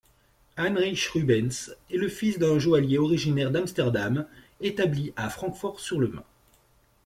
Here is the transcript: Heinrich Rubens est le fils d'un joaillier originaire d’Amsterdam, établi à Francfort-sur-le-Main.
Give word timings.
Heinrich 0.57 1.11
Rubens 1.13 1.69
est 1.91 1.97
le 1.97 2.09
fils 2.09 2.39
d'un 2.39 2.57
joaillier 2.57 2.97
originaire 2.97 3.51
d’Amsterdam, 3.51 4.25
établi 4.59 5.13
à 5.15 5.29
Francfort-sur-le-Main. 5.29 6.23